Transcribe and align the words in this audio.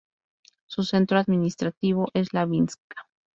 Su 0.65 0.81
centro 0.83 1.19
administrativo 1.19 2.07
es 2.15 2.33
Labinsk. 2.33 2.79